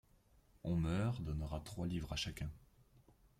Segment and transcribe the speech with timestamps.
[0.63, 2.49] On meur donnera trois livres à chacun.